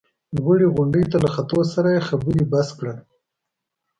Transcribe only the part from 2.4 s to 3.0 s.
بس کړل.